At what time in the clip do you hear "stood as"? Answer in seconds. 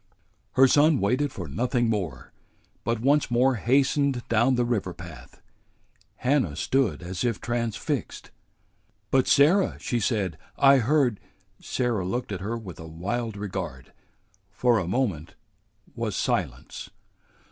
6.55-7.23